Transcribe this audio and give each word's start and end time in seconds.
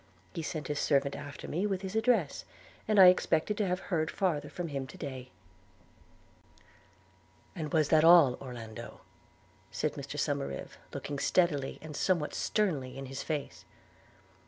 He 0.33 0.41
sent 0.41 0.67
his 0.67 0.79
servant 0.79 1.15
after 1.15 1.47
me 1.47 1.67
with 1.67 1.83
his 1.83 1.95
address; 1.95 2.43
and 2.87 2.99
I 2.99 3.05
expected 3.09 3.55
to 3.57 3.67
have 3.67 3.79
heard 3.93 4.09
farther 4.09 4.49
from 4.49 4.69
him 4.69 4.87
to 4.87 4.97
day.' 4.97 5.29
'And 7.55 7.71
was 7.71 7.89
that 7.89 8.03
all, 8.03 8.33
Orlando?' 8.41 9.01
said 9.69 9.93
Mr 9.93 10.17
Somerive, 10.19 10.77
looking 10.91 11.19
steadily, 11.19 11.77
and 11.83 11.95
somewhat 11.95 12.33
sternly, 12.33 12.97
in 12.97 13.05
his 13.05 13.21
face. 13.21 13.63